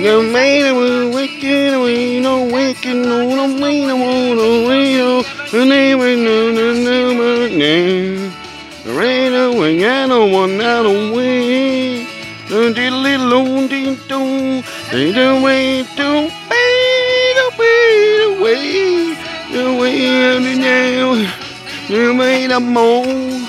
No 0.00 0.22
man 0.22 0.74
will 0.74 1.12
wicked 1.12 1.74
away, 1.74 2.18
no 2.18 2.44
wicked, 2.44 2.96
no, 2.96 3.28
no 3.28 3.46
man 3.46 4.00
will 4.00 4.34
no 4.34 4.68
way, 4.68 4.96
no, 4.96 5.22
the 5.52 5.64
name 5.66 5.98
no, 5.98 6.50
no, 6.50 6.72
no, 6.72 7.12
no, 7.12 7.48
no. 7.48 8.32
Right 8.98 9.28
away, 9.28 9.84
I 9.86 10.06
don't 10.08 10.32
want 10.32 10.60
out 10.62 10.86
of 10.86 11.14
way. 11.14 12.04
No, 12.50 12.68
little, 12.68 13.28
long, 13.28 13.68
ding, 13.68 13.98
dong, 14.08 14.64
they 14.90 15.12
don't 15.12 15.42
wait, 15.42 15.86
don't 15.94 16.30
fade 16.48 17.38
away, 17.52 18.36
away, 18.38 19.16
away, 19.54 19.96
out 20.24 20.42
of 20.42 20.58
now. 20.58 21.14
No 21.90 22.14
man, 22.14 22.50
I'm 22.50 22.76
on, 22.76 23.42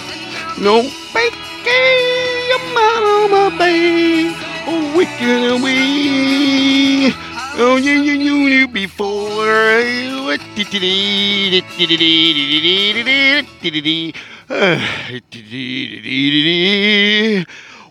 no, 0.61 0.83
fake, 1.13 1.33
I'm 1.65 2.77
out 2.77 3.03
of 3.23 3.31
my 3.31 3.57
bay. 3.57 4.35
Oh, 4.65 4.93
wicked 4.95 5.59
away. 5.59 5.92
Oh, 7.65 7.77
you, 7.77 7.93
you, 7.93 8.13
you 8.15 8.49
knew 8.49 8.67
before. 8.67 9.45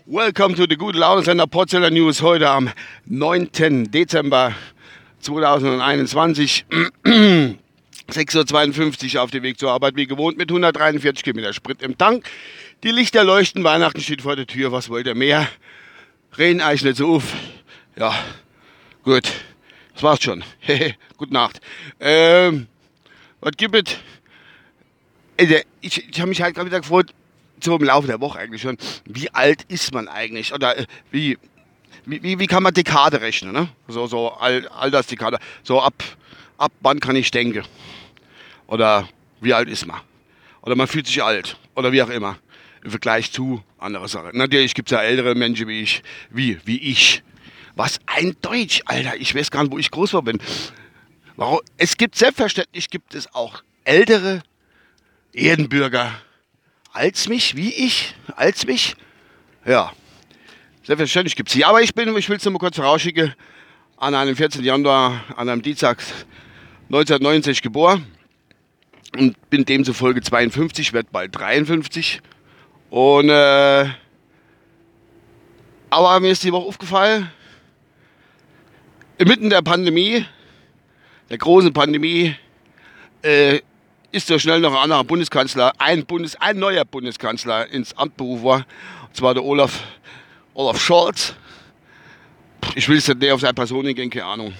Welcome 0.05 0.53
to 0.53 0.67
the 0.67 0.75
Good 0.77 0.95
Laune 0.95 1.23
Sender 1.23 1.47
Potzeller 1.47 1.89
News 1.89 2.21
heute 2.21 2.47
am 2.51 2.69
9. 3.07 3.89
Dezember 3.89 4.53
2021. 5.21 6.65
6.52 8.11 9.15
Uhr 9.15 9.23
auf 9.23 9.31
dem 9.31 9.41
Weg 9.41 9.57
zur 9.57 9.71
Arbeit, 9.71 9.95
wie 9.95 10.05
gewohnt, 10.05 10.37
mit 10.37 10.51
143 10.51 11.23
Kilometer 11.23 11.51
Sprit 11.51 11.81
im 11.81 11.97
Tank. 11.97 12.29
Die 12.83 12.91
Lichter 12.91 13.23
leuchten, 13.23 13.63
Weihnachten 13.63 14.01
steht 14.01 14.21
vor 14.21 14.35
der 14.35 14.45
Tür, 14.45 14.71
was 14.71 14.89
wollt 14.89 15.07
ihr 15.07 15.15
mehr? 15.15 15.49
Reden 16.37 16.61
euch 16.61 16.83
nicht 16.83 16.97
so 16.97 17.15
auf. 17.15 17.33
Ja, 17.97 18.13
gut, 19.03 19.31
das 19.93 20.03
war's 20.03 20.23
schon. 20.23 20.43
Gute 21.17 21.33
Nacht. 21.33 21.61
Ähm, 21.99 22.67
was 23.41 23.51
gibt 23.57 23.89
es? 23.89 23.97
Also, 25.39 25.55
ich, 25.81 26.09
ich 26.09 26.19
habe 26.19 26.29
mich 26.29 26.41
halt 26.41 26.55
gerade 26.55 26.67
wieder 26.67 26.79
gefreut, 26.79 27.13
so 27.63 27.75
im 27.75 27.83
Laufe 27.83 28.07
der 28.07 28.19
Woche 28.21 28.39
eigentlich 28.39 28.61
schon, 28.61 28.77
wie 29.05 29.29
alt 29.31 29.63
ist 29.63 29.93
man 29.93 30.07
eigentlich? 30.07 30.53
Oder 30.53 30.77
äh, 30.77 30.85
wie, 31.11 31.37
wie, 32.05 32.39
wie 32.39 32.47
kann 32.47 32.63
man 32.63 32.73
Dekade 32.73 33.21
rechnen? 33.21 33.53
Ne? 33.53 33.69
So, 33.87 34.07
so 34.07 34.31
Al 34.33 34.67
Altersdekade. 34.67 35.39
So 35.63 35.81
ab, 35.81 36.03
ab 36.57 36.71
wann 36.81 36.99
kann 36.99 37.15
ich 37.15 37.31
denken? 37.31 37.63
Oder 38.67 39.07
wie 39.41 39.53
alt 39.53 39.69
ist 39.69 39.85
man? 39.85 39.99
Oder 40.61 40.75
man 40.75 40.87
fühlt 40.87 41.07
sich 41.07 41.23
alt. 41.23 41.57
Oder 41.75 41.91
wie 41.91 42.01
auch 42.01 42.09
immer. 42.09 42.37
Im 42.83 42.91
Vergleich 42.91 43.31
zu 43.31 43.63
anderen 43.77 44.07
Sachen. 44.07 44.37
Natürlich 44.37 44.73
gibt 44.73 44.91
es 44.91 44.97
ja 44.97 45.01
ältere 45.01 45.35
Menschen 45.35 45.67
wie 45.67 45.81
ich. 45.81 46.03
Wie? 46.29 46.59
Wie 46.65 46.77
ich. 46.77 47.23
Was 47.75 47.99
ein 48.05 48.35
Deutsch, 48.41 48.81
Alter. 48.85 49.15
Ich 49.17 49.33
weiß 49.33 49.49
gar 49.49 49.63
nicht, 49.63 49.71
wo 49.71 49.77
ich 49.77 49.89
groß 49.89 50.13
war 50.13 50.21
bin. 50.21 50.39
Warum? 51.35 51.59
Es 51.77 51.97
gibt 51.97 52.15
selbstverständlich 52.15 52.89
gibt 52.89 53.15
es 53.15 53.33
auch 53.33 53.63
ältere 53.83 54.43
Erdenbürger 55.33 56.11
als 56.91 57.27
mich, 57.27 57.55
wie 57.55 57.73
ich, 57.73 58.13
als 58.35 58.67
mich. 58.67 58.95
Ja, 59.65 59.91
selbstverständlich 60.83 61.35
gibt 61.35 61.49
es 61.49 61.53
sie. 61.53 61.65
Aber 61.65 61.81
ich 61.81 61.95
bin, 61.95 62.15
ich 62.15 62.29
will 62.29 62.37
es 62.37 62.45
nur 62.45 62.53
mal 62.53 62.59
kurz 62.59 62.75
vorausschicken, 62.75 63.33
an 63.97 64.13
einem 64.13 64.35
14. 64.35 64.63
Januar, 64.63 65.23
an 65.35 65.49
einem 65.49 65.61
Dienstag 65.61 66.03
1969 66.85 67.61
geboren 67.63 68.05
und 69.17 69.49
bin 69.49 69.65
demzufolge 69.65 70.21
52, 70.21 70.93
werde 70.93 71.09
bald 71.11 71.35
53. 71.35 72.21
Und, 72.89 73.29
äh, 73.29 73.89
aber 75.89 76.19
mir 76.19 76.31
ist 76.31 76.43
die 76.43 76.51
Woche 76.51 76.67
aufgefallen, 76.67 77.31
inmitten 79.17 79.49
der 79.49 79.61
Pandemie, 79.61 80.25
der 81.29 81.37
großen 81.37 81.73
Pandemie, 81.73 82.35
äh, 83.21 83.59
ist 84.11 84.27
so 84.27 84.37
schnell 84.37 84.59
noch 84.59 84.73
ein 84.73 84.79
anderer 84.79 85.03
Bundeskanzler, 85.03 85.73
ein, 85.79 86.05
Bundes, 86.05 86.35
ein 86.35 86.59
neuer 86.59 86.85
Bundeskanzler 86.85 87.67
ins 87.69 87.97
Amt 87.97 88.15
berufen 88.15 88.43
worden. 88.43 88.65
Und 89.07 89.15
zwar 89.15 89.33
der 89.33 89.43
Olaf, 89.43 89.81
Olaf 90.53 90.79
Scholz. 90.79 91.33
Ich 92.75 92.87
will 92.87 92.97
es 92.97 93.07
nicht 93.07 93.31
auf 93.31 93.41
seine 93.41 93.53
Person 93.53 93.83
gehen, 93.93 94.09
keine 94.09 94.25
Ahnung. 94.25 94.53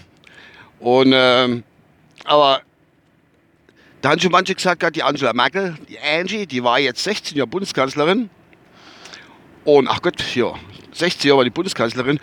Und, 0.79 1.13
ähm, 1.13 1.63
aber 2.25 2.61
da 4.01 4.09
haben 4.09 4.19
schon 4.19 4.31
manche 4.31 4.55
gesagt, 4.55 4.95
die 4.95 5.03
Angela 5.03 5.33
Merkel, 5.33 5.77
die 5.87 5.99
Angie, 5.99 6.45
die 6.45 6.63
war 6.63 6.79
jetzt 6.79 7.03
16 7.03 7.37
Jahre 7.37 7.47
Bundeskanzlerin. 7.47 8.29
Und 9.65 9.87
ach 9.87 10.01
Gott, 10.01 10.35
ja, 10.35 10.53
16 10.91 11.29
Jahre 11.29 11.37
war 11.37 11.43
die 11.45 11.51
Bundeskanzlerin. 11.51 12.19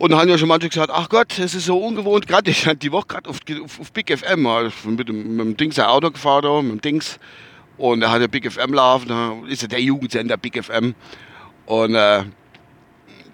Und 0.00 0.12
dann 0.12 0.20
haben 0.20 0.30
ja 0.30 0.38
schon 0.38 0.48
manche 0.48 0.70
gesagt, 0.70 0.90
ach 0.90 1.10
Gott, 1.10 1.38
das 1.38 1.54
ist 1.54 1.66
so 1.66 1.76
ungewohnt. 1.76 2.26
Gerade 2.26 2.50
ich 2.50 2.64
hatte 2.64 2.78
die 2.78 2.90
Woche 2.90 3.06
gerade 3.08 3.28
auf, 3.28 3.40
auf, 3.62 3.80
auf, 3.80 3.92
Big 3.92 4.10
FM, 4.10 4.48
mit 4.96 5.10
dem, 5.10 5.36
mit 5.36 5.44
dem 5.44 5.56
Dings 5.58 5.78
ein 5.78 5.84
Auto 5.84 6.10
gefahren, 6.10 6.42
da, 6.42 6.62
mit 6.62 6.72
dem 6.72 6.80
Dings. 6.80 7.18
Und 7.76 8.00
da 8.00 8.10
hat 8.10 8.22
der 8.22 8.28
Big 8.28 8.50
FM 8.50 8.72
laufen, 8.72 9.08
da 9.08 9.36
ist 9.46 9.60
ja 9.60 9.68
der 9.68 9.82
Jugendsender 9.82 10.38
Big 10.38 10.64
FM. 10.64 10.94
Und 11.66 11.94
äh, 11.94 12.24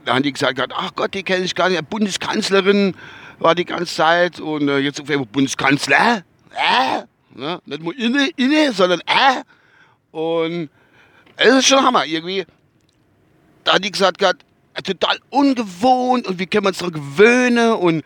da 0.04 0.14
haben 0.14 0.24
die 0.24 0.32
gesagt, 0.32 0.60
ach 0.74 0.90
Gott, 0.96 1.14
die 1.14 1.22
kenne 1.22 1.44
ich 1.44 1.54
gar 1.54 1.68
nicht. 1.68 1.88
Bundeskanzlerin 1.88 2.96
war 3.38 3.54
die 3.54 3.64
ganze 3.64 3.94
Zeit. 3.94 4.40
Und 4.40 4.68
äh, 4.68 4.78
jetzt 4.78 5.00
auf 5.00 5.08
einmal 5.08 5.26
Bundeskanzler. 5.26 6.24
Äh? 6.50 7.02
Ne? 7.36 7.60
Nicht 7.66 7.82
nur 7.84 7.96
inne, 7.96 8.28
inne, 8.34 8.72
sondern 8.72 8.98
äh. 9.06 9.44
Und 10.10 10.68
es 11.36 11.54
ist 11.54 11.68
schon 11.68 11.84
Hammer 11.84 12.06
irgendwie. 12.06 12.44
Da 13.62 13.74
hat 13.74 13.84
die 13.84 13.92
gesagt, 13.92 14.20
total 14.84 15.18
ungewohnt 15.30 16.26
und 16.26 16.38
wie 16.38 16.46
kann 16.46 16.62
man 16.62 16.70
uns 16.70 16.78
daran 16.78 16.94
gewöhnen 16.94 17.72
und 17.72 18.04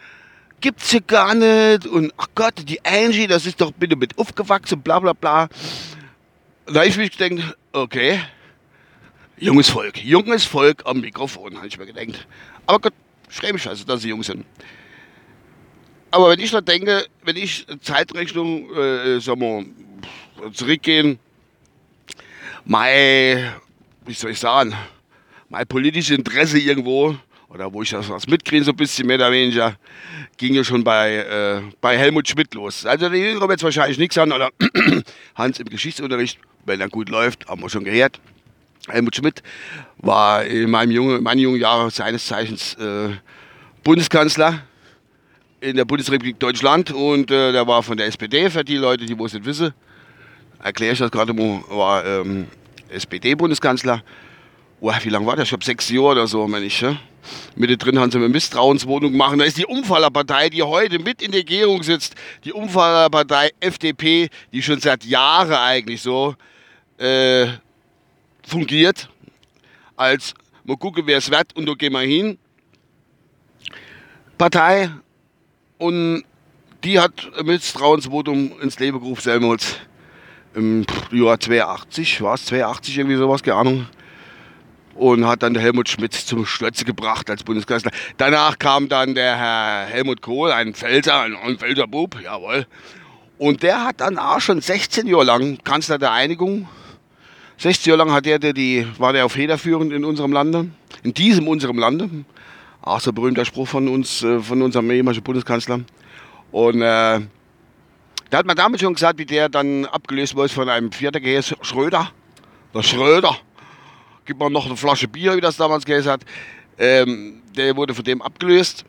gibt's 0.60 0.90
hier 0.90 1.00
gar 1.00 1.34
nicht 1.34 1.86
und 1.86 2.12
ach 2.16 2.28
Gott, 2.34 2.54
die 2.68 2.84
Angie, 2.84 3.26
das 3.26 3.46
ist 3.46 3.60
doch 3.60 3.72
bitte 3.72 3.96
mit 3.96 4.18
aufgewachsen, 4.18 4.80
bla 4.82 5.00
bla 5.00 5.12
bla. 5.12 5.48
Da 6.66 6.84
ich 6.84 6.96
mich 6.96 7.16
gedacht, 7.16 7.56
okay, 7.72 8.20
junges 9.38 9.68
Volk, 9.68 10.02
junges 10.02 10.44
Volk 10.44 10.82
am 10.84 11.00
Mikrofon, 11.00 11.56
habe 11.56 11.66
ich 11.66 11.78
mir 11.78 11.86
gedacht. 11.86 12.26
Aber 12.66 12.78
Gott, 12.78 12.94
schreibe 13.28 13.54
mich 13.54 13.66
also, 13.66 13.84
dass 13.84 14.02
sie 14.02 14.10
jung 14.10 14.22
sind. 14.22 14.44
Aber 16.10 16.30
wenn 16.30 16.40
ich 16.40 16.50
da 16.50 16.60
denke, 16.60 17.06
wenn 17.24 17.36
ich 17.36 17.66
Zeitrechnung, 17.80 18.74
äh, 18.74 19.20
sag 19.20 19.38
mal, 19.38 19.64
zurückgehen, 20.52 21.18
mein, 22.64 23.54
wie 24.04 24.14
soll 24.14 24.32
ich 24.32 24.40
sagen, 24.40 24.74
mein 25.50 25.66
politisches 25.66 26.16
Interesse 26.16 26.58
irgendwo, 26.58 27.16
oder 27.48 27.72
wo 27.72 27.82
ich 27.82 27.90
das 27.90 28.08
was 28.08 28.26
mitkriege, 28.28 28.64
so 28.64 28.70
ein 28.70 28.76
bisschen 28.76 29.06
mehr 29.06 29.16
oder 29.16 29.32
weniger, 29.32 29.74
ging 30.38 30.54
ja 30.54 30.62
schon 30.62 30.84
bei, 30.84 31.16
äh, 31.16 31.60
bei 31.80 31.98
Helmut 31.98 32.28
Schmidt 32.28 32.54
los. 32.54 32.86
Also 32.86 33.08
die 33.08 33.18
Jüngeren 33.18 33.50
jetzt 33.50 33.64
wahrscheinlich 33.64 33.98
nichts 33.98 34.16
an, 34.16 34.32
oder 34.32 34.50
Hans 35.34 35.58
im 35.58 35.68
Geschichtsunterricht, 35.68 36.38
wenn 36.64 36.80
er 36.80 36.88
gut 36.88 37.08
läuft, 37.08 37.48
haben 37.48 37.60
wir 37.60 37.68
schon 37.68 37.84
gehört. 37.84 38.20
Helmut 38.88 39.16
Schmidt 39.16 39.42
war 39.98 40.44
in 40.44 40.70
meinem 40.70 40.92
jungen, 40.92 41.18
in 41.18 41.22
meinen 41.24 41.40
jungen 41.40 41.60
Jahren 41.60 41.90
seines 41.90 42.26
Zeichens 42.26 42.74
äh, 42.74 43.10
Bundeskanzler 43.82 44.62
in 45.60 45.76
der 45.76 45.84
Bundesrepublik 45.84 46.38
Deutschland 46.38 46.92
und 46.92 47.30
äh, 47.30 47.52
der 47.52 47.66
war 47.66 47.82
von 47.82 47.96
der 47.96 48.06
SPD, 48.06 48.48
für 48.48 48.64
die 48.64 48.76
Leute, 48.76 49.04
die 49.04 49.12
es 49.12 49.32
nicht 49.34 49.44
wissen, 49.44 49.74
erkläre 50.62 50.92
ich 50.92 51.00
das 51.00 51.10
gerade 51.10 51.34
mal, 51.34 51.62
war 51.68 52.06
ähm, 52.06 52.46
SPD-Bundeskanzler 52.88 54.02
oh, 54.80 54.92
wie 55.02 55.08
lange 55.08 55.26
war 55.26 55.36
das? 55.36 55.44
Ich 55.44 55.50
glaube 55.50 55.64
sechs 55.64 55.88
Jahre 55.90 56.06
oder 56.12 56.26
so, 56.26 56.46
meine 56.48 56.66
ich. 56.66 56.80
Ja? 56.80 56.96
Mitte 57.54 57.76
drin 57.76 57.98
haben 57.98 58.10
sie 58.10 58.18
eine 58.18 58.28
Misstrauenswohnung 58.28 59.12
gemacht. 59.12 59.38
Da 59.38 59.44
ist 59.44 59.58
die 59.58 59.66
Umfallerpartei, 59.66 60.48
die 60.48 60.62
heute 60.62 60.98
mit 60.98 61.22
in 61.22 61.32
der 61.32 61.40
Regierung 61.40 61.82
sitzt, 61.82 62.14
die 62.44 62.52
Umfallerpartei 62.52 63.50
FDP, 63.60 64.30
die 64.52 64.62
schon 64.62 64.80
seit 64.80 65.04
Jahren 65.04 65.52
eigentlich 65.52 66.02
so 66.02 66.34
äh, 66.98 67.46
fungiert, 68.46 69.08
als 69.96 70.34
mal 70.64 70.76
gucken, 70.76 71.02
wer 71.06 71.18
es 71.18 71.30
wird 71.30 71.54
und 71.56 71.66
da 71.66 71.74
gehen 71.74 71.92
wir 71.92 72.00
hin. 72.00 72.38
Partei 74.38 74.90
und 75.78 76.24
die 76.82 76.98
hat 76.98 77.30
ein 77.38 77.44
Misstrauensvotum 77.44 78.58
ins 78.62 78.78
Leben 78.78 78.98
gerufen, 78.98 79.20
Selmholz. 79.20 79.76
Im 80.54 80.84
Jahr 81.12 81.38
82, 81.38 82.22
war 82.22 82.34
es 82.34 82.46
82 82.46 82.98
irgendwie 82.98 83.16
sowas, 83.16 83.42
keine 83.42 83.58
Ahnung 83.58 83.86
und 84.94 85.26
hat 85.26 85.42
dann 85.42 85.56
Helmut 85.56 85.88
Schmidt 85.88 86.14
zum 86.14 86.44
Schlötze 86.44 86.84
gebracht 86.84 87.30
als 87.30 87.42
Bundeskanzler. 87.42 87.90
Danach 88.16 88.58
kam 88.58 88.88
dann 88.88 89.14
der 89.14 89.36
Herr 89.36 89.86
Helmut 89.86 90.20
Kohl, 90.22 90.52
ein 90.52 90.74
Pfälzer, 90.74 91.22
ein 91.22 91.90
Bub, 91.90 92.20
jawohl. 92.22 92.66
Und 93.38 93.62
der 93.62 93.84
hat 93.84 94.00
dann 94.00 94.18
auch 94.18 94.40
schon 94.40 94.60
16 94.60 95.06
Jahre 95.06 95.24
lang 95.24 95.58
Kanzler 95.64 95.98
der 95.98 96.12
Einigung. 96.12 96.68
16 97.56 97.90
Jahre 97.90 98.04
lang 98.04 98.12
hat 98.12 98.26
der, 98.26 98.38
der 98.38 98.52
die, 98.52 98.86
war 98.98 99.12
der 99.12 99.24
auf 99.24 99.32
federführend 99.32 99.92
in 99.92 100.04
unserem 100.04 100.32
Lande, 100.32 100.68
in 101.02 101.14
diesem 101.14 101.48
unserem 101.48 101.78
Lande. 101.78 102.10
Auch 102.82 103.00
so 103.00 103.10
ein 103.10 103.14
berühmter 103.14 103.44
Spruch 103.44 103.68
von 103.68 103.88
uns, 103.88 104.22
äh, 104.22 104.40
von 104.40 104.60
unserem 104.62 104.90
ehemaligen 104.90 105.22
Bundeskanzler. 105.22 105.80
Und 106.50 106.82
äh, 106.82 107.20
da 108.30 108.38
hat 108.38 108.46
man 108.46 108.56
damit 108.56 108.80
schon 108.80 108.94
gesagt, 108.94 109.18
wie 109.18 109.26
der 109.26 109.48
dann 109.48 109.86
abgelöst 109.86 110.36
wurde 110.36 110.48
von 110.48 110.68
einem 110.68 110.90
Gehäuse, 110.90 111.56
Schröder. 111.62 112.10
Der 112.74 112.82
Schröder 112.82 113.36
gib 114.30 114.38
mal 114.38 114.48
noch 114.48 114.66
eine 114.66 114.76
Flasche 114.76 115.08
Bier, 115.08 115.36
wie 115.36 115.40
das 115.40 115.56
damals 115.56 115.84
geheißen 115.84 116.12
hat. 116.12 116.20
Ähm, 116.78 117.42
der 117.56 117.74
wurde 117.76 117.94
von 117.94 118.04
dem 118.04 118.22
abgelöst. 118.22 118.84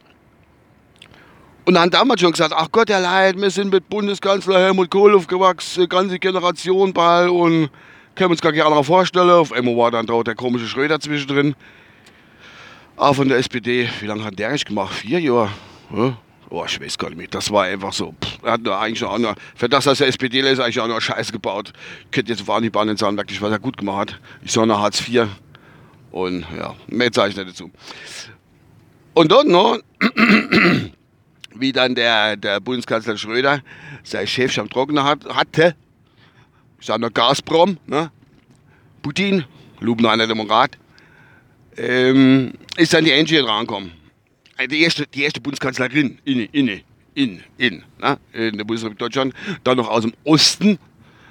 Und 1.66 1.74
dann 1.74 1.84
haben 1.84 1.90
damals 1.90 2.22
schon 2.22 2.32
gesagt, 2.32 2.54
ach 2.56 2.68
Gott, 2.72 2.90
der 2.90 3.00
Leid, 3.00 3.42
wir 3.42 3.50
sind 3.50 3.74
mit 3.74 3.90
Bundeskanzler 3.90 4.60
Helmut 4.60 4.92
Kohl 4.92 5.16
aufgewachsen, 5.16 5.90
ganze 5.90 6.20
Generation 6.20 6.94
Ball 6.94 7.28
und 7.28 7.72
können 8.14 8.30
uns 8.30 8.42
gar 8.42 8.52
nicht 8.52 8.64
anderer 8.64 8.84
vorstellen. 8.84 9.32
Auf 9.32 9.52
einmal 9.52 9.76
war 9.76 9.90
dann 9.90 10.06
dort 10.06 10.28
der 10.28 10.36
komische 10.36 10.68
Schröder 10.68 11.00
zwischendrin. 11.00 11.56
Auch 12.96 13.16
von 13.16 13.28
der 13.28 13.40
SPD, 13.40 13.90
wie 14.00 14.06
lange 14.06 14.24
hat 14.24 14.38
der 14.38 14.50
eigentlich 14.50 14.66
gemacht? 14.66 14.94
Vier 14.94 15.20
Jahre? 15.20 15.50
Ja? 15.92 16.18
Oh, 16.54 16.66
ich 16.68 16.82
weiß 16.82 16.98
gar 16.98 17.08
nicht 17.08 17.18
mehr. 17.18 17.28
Das 17.30 17.50
war 17.50 17.64
einfach 17.64 17.94
so. 17.94 18.14
Pff, 18.22 18.44
hat 18.44 18.68
eigentlich 18.68 19.02
auch 19.06 19.18
nur, 19.18 19.36
für 19.56 19.70
das, 19.70 19.86
dass 19.86 20.02
er 20.02 20.08
SPD 20.08 20.42
ist, 20.42 20.60
eigentlich 20.60 20.82
auch 20.82 20.88
nur 20.88 21.00
Scheiße 21.00 21.32
gebaut. 21.32 21.72
Ich 22.06 22.12
könnte 22.12 22.34
jetzt 22.34 22.46
wahnsinnig 22.46 22.76
nicht 22.76 23.00
sagen, 23.00 23.16
wirklich, 23.16 23.42
was 23.42 23.52
er 23.52 23.60
gut 23.60 23.78
gemacht 23.78 24.12
hat. 24.12 24.20
Ich 24.44 24.52
sah 24.52 24.66
nach 24.66 24.80
Hartz 24.80 25.08
IV. 25.08 25.28
Und 26.12 26.46
ja, 26.58 26.76
mehr 26.88 27.10
sage 27.14 27.30
ich 27.30 27.38
nicht 27.38 27.52
dazu. 27.52 27.72
Und 29.14 29.32
dort 29.32 29.48
noch, 29.48 29.80
wie 31.56 31.72
dann 31.72 31.96
der, 31.96 32.36
der 32.36 32.60
Bundeskanzler 32.60 33.16
Schröder 33.16 33.62
sein 34.04 34.28
Chef 34.28 34.58
am 34.58 34.70
Trockner 34.70 35.06
hat, 35.06 35.24
hatte, 35.34 35.74
ich 36.82 36.86
sage 36.86 37.00
nur 37.00 37.12
Gazprom, 37.12 37.78
ne? 37.88 38.12
Putin, 39.02 39.46
Lubner 39.80 40.18
Demokrat, 40.18 40.78
ähm, 41.78 42.52
ist 42.76 42.94
dann 42.94 43.06
die 43.06 43.14
Angie 43.14 43.38
rangekommen. 43.38 44.01
Äh, 44.62 44.68
die 44.68 44.82
erste, 44.82 45.08
die 45.08 45.24
erste 45.24 45.42
Bundeskanzlerin 45.42 46.20
in, 46.24 46.40
in, 46.40 46.82
in, 47.16 47.44
in, 47.58 47.84
ne? 48.00 48.20
in 48.34 48.58
der 48.58 48.66
Bundesrepublik 48.66 49.00
Deutschland, 49.00 49.34
dann 49.64 49.78
noch 49.78 49.90
aus 49.90 50.04
dem 50.04 50.14
Osten, 50.24 50.78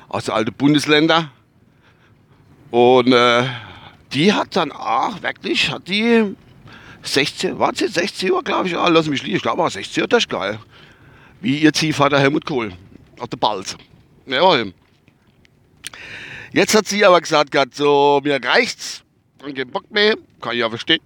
aus 0.08 0.24
den 0.24 0.34
alten 0.34 0.52
Bundesländern. 0.52 1.30
Und 2.70 3.12
äh, 3.12 3.44
die 4.12 4.32
hat 4.32 4.56
dann 4.56 4.72
auch 4.72 5.22
wirklich, 5.22 5.70
hat 5.70 5.88
die 5.88 6.34
16, 7.02 7.58
war 7.58 7.74
sie 7.74 7.88
16 7.88 8.30
Uhr, 8.32 8.42
glaube 8.42 8.68
ich, 8.68 8.76
ah, 8.76 8.88
lass 8.88 9.06
mich 9.06 9.22
liegen, 9.22 9.36
ich 9.36 9.42
glaube 9.42 9.62
auch 9.62 9.70
16 9.70 10.02
Uhr, 10.02 10.08
das 10.08 10.24
ist 10.24 10.28
geil. 10.28 10.58
Wie 11.40 11.58
ihr 11.58 11.72
Ziehvater 11.72 12.18
Helmut 12.18 12.44
Kohl, 12.44 12.72
auf 13.18 13.28
der 13.28 13.38
Balz. 13.38 13.76
Ja, 14.26 14.64
Jetzt 16.52 16.74
hat 16.74 16.88
sie 16.88 17.04
aber 17.04 17.20
gesagt, 17.20 17.54
so, 17.74 18.20
mir 18.24 18.42
reicht's, 18.42 19.04
und 19.42 19.56
keinen 19.56 19.70
Bock 19.70 19.90
mehr, 19.90 20.16
kann 20.40 20.52
ich 20.52 20.58
ja 20.58 20.68
verstehen. 20.68 21.00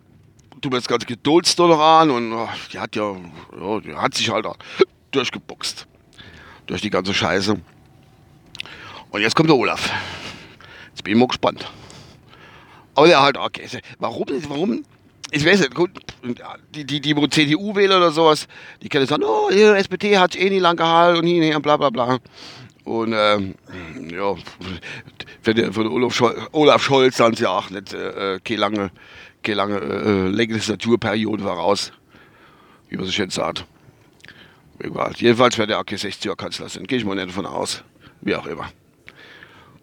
Du 0.61 0.71
mir 0.71 0.77
das 0.77 0.89
ganze 0.89 1.06
Geduld 1.06 1.53
noch 1.59 1.79
an 1.79 2.11
und 2.11 2.33
oh, 2.33 2.49
die 2.73 2.79
hat 2.79 2.97
ja, 2.97 3.12
ja, 3.12 3.81
die 3.81 3.95
hat 3.95 4.15
sich 4.15 4.31
halt 4.31 4.47
durchgeboxt. 5.11 5.87
Durch 6.67 6.81
die 6.81 6.91
ganze 6.91 7.12
Scheiße. 7.12 7.61
Und 9.11 9.21
jetzt 9.21 9.37
kommt 9.37 9.51
der 9.51 9.56
Olaf. 9.56 9.91
Jetzt 10.91 11.05
bin 11.05 11.12
ich 11.12 11.19
mal 11.19 11.29
gespannt. 11.29 11.71
Aber 12.95 13.06
der 13.06 13.21
halt, 13.21 13.37
okay, 13.37 13.67
warum, 13.99 14.27
warum, 14.49 14.85
ich 15.31 15.45
weiß 15.45 15.61
nicht, 15.61 15.75
gut, 15.75 15.91
die, 16.75 16.85
die, 16.85 17.00
die 17.00 17.29
CDU-Wähler 17.29 17.97
oder 17.97 18.11
sowas, 18.12 18.47
die 18.83 18.89
können 18.89 19.07
sagen, 19.07 19.25
oh, 19.25 19.49
die 19.50 19.62
SPD 19.62 20.17
hat 20.17 20.37
eh 20.37 20.49
nie 20.49 20.61
lang 20.61 20.77
gehalten 20.77 21.21
und 21.21 21.27
hier, 21.27 21.57
und 21.57 21.62
bla 21.62 21.77
bla 21.77 21.91
bla. 21.91 22.19
Und 22.85 23.15
ähm, 23.17 23.55
ja, 24.12 24.35
für, 25.43 25.55
den, 25.55 25.73
für 25.73 25.85
den 25.85 25.93
Olaf, 25.93 26.15
Scholz, 26.15 26.39
Olaf 26.53 26.83
Scholz 26.83 27.17
sind 27.17 27.39
sie 27.39 27.47
auch 27.47 27.71
nicht 27.71 27.95
äh, 27.95 28.39
keine 28.45 28.61
lange, 28.61 28.77
keine 28.79 28.91
lange 29.52 29.79
äh, 29.79 30.29
Legislaturperiode 30.29 31.43
voraus, 31.43 31.93
wie 32.88 32.96
man 32.96 33.06
sich 33.06 33.19
jetzt 33.19 33.35
sagt. 33.35 33.67
Egal. 34.79 35.12
Jedenfalls 35.17 35.58
wird 35.58 35.70
der 35.70 35.79
AK 35.79 35.91
60 35.91 36.26
er 36.26 36.37
Kanzler 36.37 36.69
sein. 36.69 36.85
Gehe 36.85 36.99
ich 36.99 37.05
mal 37.05 37.14
nicht 37.14 37.29
davon 37.29 37.46
aus. 37.46 37.85
Wie 38.23 38.35
auch 38.35 38.46
immer. 38.46 38.70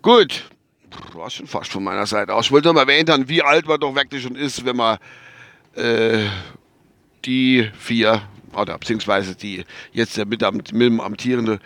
Gut. 0.02 0.50
War 1.14 1.30
schon 1.30 1.48
fast 1.48 1.72
von 1.72 1.84
meiner 1.84 2.06
Seite 2.06 2.34
aus. 2.34 2.48
Ich 2.48 2.52
wollte 2.52 2.68
noch 2.68 2.74
mal 2.74 2.82
erwähnen, 2.82 3.30
wie 3.30 3.42
alt 3.42 3.66
man 3.68 3.80
doch 3.80 3.96
wirklich 3.96 4.24
schon 4.24 4.36
ist, 4.36 4.66
wenn 4.66 4.76
man 4.76 4.98
äh, 5.76 6.26
die 7.24 7.70
vier, 7.80 8.22
oder 8.54 8.78
beziehungsweise 8.78 9.36
die 9.36 9.64
jetzt 9.94 10.18
der 10.18 10.26
mit, 10.26 10.42
mit 10.42 10.74
dem 10.74 11.00
amtierende 11.00 11.60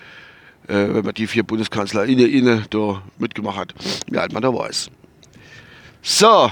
äh, 0.68 0.94
wenn 0.94 1.06
man 1.06 1.14
die 1.14 1.28
vier 1.28 1.44
Bundeskanzler 1.44 2.06
inne, 2.06 2.24
inne 2.26 2.66
da 2.70 3.02
mitgemacht 3.18 3.58
hat, 3.58 3.76
wie 4.08 4.18
alt 4.18 4.34
man 4.34 4.42
da 4.42 4.54
weiß. 4.54 4.90
So, 6.02 6.50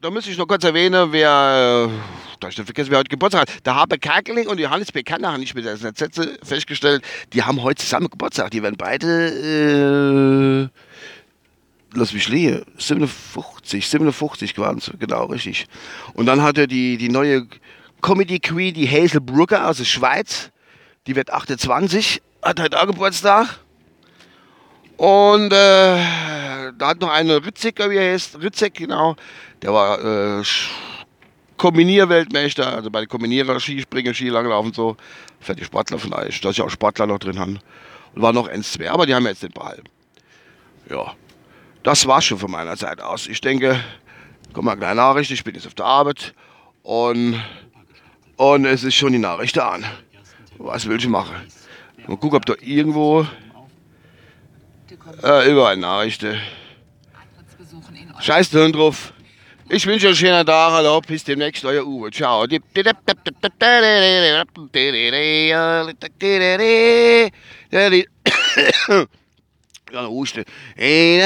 da 0.00 0.10
muss 0.10 0.26
ich 0.26 0.38
noch 0.38 0.46
kurz 0.46 0.64
erwähnen, 0.64 1.12
wer, 1.12 1.88
äh, 1.90 2.38
da 2.40 2.48
ich 2.48 2.56
nicht 2.56 2.66
vergessen, 2.66 2.90
wer 2.90 2.98
heute 2.98 3.10
Geburtstag 3.10 3.42
hat. 3.42 3.66
Der 3.66 3.74
Habe 3.74 3.98
Kerkeling 3.98 4.48
und 4.48 4.58
Johannes 4.58 4.92
Bekanner 4.92 5.32
habe 5.32 5.42
ich 5.42 5.54
mit 5.54 5.66
der 5.66 5.76
Sätze 5.76 6.38
festgestellt, 6.42 7.04
die 7.34 7.42
haben 7.42 7.62
heute 7.62 7.82
zusammen 7.82 8.08
Geburtstag. 8.08 8.50
Die 8.50 8.62
werden 8.62 8.76
beide, 8.78 9.10
äh, 10.64 10.68
lass 11.92 12.14
mich 12.14 12.28
liegen, 12.28 12.64
57, 12.78 13.86
57 13.86 14.56
waren 14.56 14.80
genau, 14.98 15.26
richtig. 15.26 15.66
Und 16.14 16.26
dann 16.26 16.42
hat 16.42 16.56
er 16.56 16.66
die, 16.66 16.96
die 16.96 17.10
neue 17.10 17.46
Comedy 18.00 18.40
Queen, 18.40 18.72
die 18.72 18.88
Hazel 18.88 19.20
Brugger 19.20 19.68
aus 19.68 19.78
der 19.78 19.84
Schweiz, 19.84 20.50
die 21.06 21.14
wird 21.14 21.30
28 21.30 22.22
hat 22.42 22.58
heute 22.58 22.80
auch 22.80 22.86
Geburtstag. 22.86 23.60
Und 25.00 25.50
äh, 25.50 25.96
da 26.76 26.88
hat 26.88 27.00
noch 27.00 27.08
eine 27.08 27.42
Ritziker, 27.42 27.88
wie 27.88 27.96
er 27.96 28.12
heißt, 28.12 28.38
Ritzek, 28.42 28.74
genau, 28.74 29.16
der 29.62 29.72
war 29.72 29.98
äh, 29.98 30.42
Kombinierweltmeister, 31.56 32.70
also 32.70 32.90
bei 32.90 33.00
den 33.00 33.08
Kombinierer, 33.08 33.58
Skispringen, 33.58 34.12
Skilanglauf 34.12 34.62
und 34.62 34.74
so, 34.74 34.98
für 35.40 35.56
die 35.56 35.64
Sportler 35.64 35.98
vielleicht, 35.98 36.44
dass 36.44 36.52
ich 36.52 36.60
auch 36.60 36.68
Sportler 36.68 37.06
noch 37.06 37.18
drin 37.18 37.38
haben. 37.38 37.60
Und 38.14 38.20
war 38.20 38.34
noch 38.34 38.46
ein, 38.46 38.62
zwei, 38.62 38.90
aber 38.90 39.06
die 39.06 39.14
haben 39.14 39.24
jetzt 39.24 39.42
den 39.42 39.52
behalten. 39.52 39.84
Ja, 40.90 41.14
das 41.82 42.06
war's 42.06 42.26
schon 42.26 42.36
von 42.36 42.50
meiner 42.50 42.76
Seite 42.76 43.06
aus. 43.06 43.26
Ich 43.26 43.40
denke, 43.40 43.82
komm 44.52 44.66
mal 44.66 44.76
kleine 44.76 44.96
Nachricht, 44.96 45.30
ich 45.30 45.42
bin 45.42 45.54
jetzt 45.54 45.66
auf 45.66 45.72
der 45.72 45.86
Arbeit 45.86 46.34
und, 46.82 47.42
und 48.36 48.66
es 48.66 48.84
ist 48.84 48.96
schon 48.96 49.12
die 49.12 49.18
Nachricht 49.18 49.58
an. 49.58 49.82
Was 50.58 50.86
will 50.86 50.98
ich 50.98 51.08
machen? 51.08 51.36
Mal 52.06 52.18
gucken, 52.18 52.36
ob 52.36 52.44
da 52.44 52.52
irgendwo 52.60 53.26
äh, 55.22 55.50
überall 55.50 55.76
Nachrichten. 55.76 56.40
Scheiß 58.20 58.50
Hirn 58.50 58.72
drauf. 58.72 59.12
Ich 59.68 59.86
wünsche 59.86 60.06
euch 60.06 60.10
einen 60.10 60.16
schönen 60.16 60.46
Tag. 60.46 60.72
Hallo, 60.72 61.00
bis 61.00 61.24
demnächst, 61.24 61.64
euer 61.64 61.86
Uwe. 61.86 62.10
Ciao. 62.10 62.44
Ja, 69.92 70.06
Huste. 70.06 70.44
Ich 70.76 71.20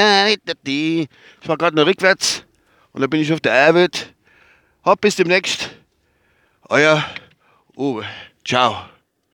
war 1.47 1.57
gerade 1.57 1.75
noch 1.75 1.85
rückwärts 1.85 2.43
und 2.93 3.01
dann 3.01 3.09
bin 3.09 3.21
ich 3.21 3.31
auf 3.31 3.39
der 3.39 3.67
Arbeit. 3.67 4.13
Hopp, 4.83 5.01
bis 5.01 5.15
demnächst. 5.15 5.69
Euer 6.69 7.03
Uwe. 7.75 8.05
Ciao. 8.43 8.85